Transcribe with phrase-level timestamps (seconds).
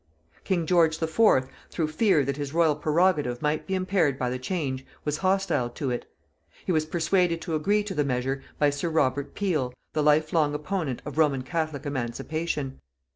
[0.43, 4.83] King George IV, through fear that his Royal prerogative might be impaired by the change,
[5.05, 6.09] was hostile to it.
[6.65, 10.55] He was persuaded to agree to the measure by Sir Robert Peel, the life long
[10.55, 12.79] opponent of Roman Catholic emancipation.